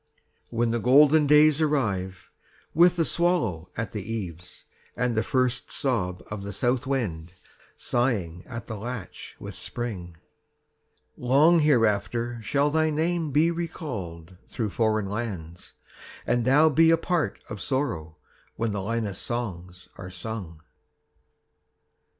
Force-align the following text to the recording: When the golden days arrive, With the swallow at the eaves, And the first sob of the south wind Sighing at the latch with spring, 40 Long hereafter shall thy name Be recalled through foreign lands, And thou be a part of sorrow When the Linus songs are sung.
When 0.49 0.71
the 0.71 0.79
golden 0.79 1.27
days 1.27 1.61
arrive, 1.61 2.31
With 2.73 2.95
the 2.95 3.05
swallow 3.05 3.69
at 3.77 3.91
the 3.91 4.01
eaves, 4.01 4.63
And 4.97 5.15
the 5.15 5.21
first 5.21 5.71
sob 5.71 6.23
of 6.31 6.41
the 6.41 6.51
south 6.51 6.87
wind 6.87 7.31
Sighing 7.77 8.43
at 8.47 8.65
the 8.65 8.77
latch 8.77 9.35
with 9.37 9.53
spring, 9.53 10.17
40 11.17 11.27
Long 11.27 11.59
hereafter 11.59 12.41
shall 12.41 12.71
thy 12.71 12.89
name 12.89 13.29
Be 13.29 13.51
recalled 13.51 14.37
through 14.49 14.71
foreign 14.71 15.07
lands, 15.07 15.75
And 16.25 16.45
thou 16.45 16.69
be 16.69 16.89
a 16.89 16.97
part 16.97 17.37
of 17.47 17.61
sorrow 17.61 18.17
When 18.55 18.71
the 18.71 18.81
Linus 18.81 19.19
songs 19.19 19.87
are 19.99 20.09
sung. 20.09 20.63